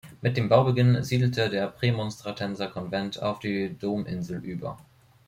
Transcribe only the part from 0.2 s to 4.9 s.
Mit dem Baubeginn siedelte der Prämonstratenser-Konvent auf die Dominsel über.